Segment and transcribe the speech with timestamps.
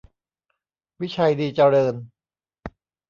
[1.01, 1.95] วิชัย ดีเจริญ